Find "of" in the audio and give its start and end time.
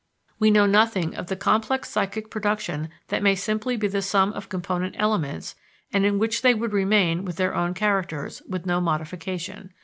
1.15-1.27, 4.33-4.49